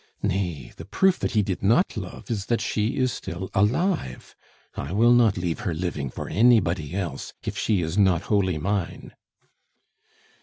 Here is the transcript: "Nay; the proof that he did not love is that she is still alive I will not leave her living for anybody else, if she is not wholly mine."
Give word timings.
"Nay; 0.23 0.71
the 0.77 0.85
proof 0.85 1.19
that 1.19 1.33
he 1.33 1.43
did 1.43 1.61
not 1.61 1.95
love 1.95 2.31
is 2.31 2.47
that 2.47 2.59
she 2.59 2.97
is 2.97 3.13
still 3.13 3.51
alive 3.53 4.35
I 4.75 4.93
will 4.93 5.13
not 5.13 5.37
leave 5.37 5.59
her 5.59 5.75
living 5.75 6.09
for 6.09 6.27
anybody 6.27 6.95
else, 6.95 7.33
if 7.43 7.55
she 7.55 7.83
is 7.83 7.99
not 7.99 8.23
wholly 8.23 8.57
mine." 8.57 9.13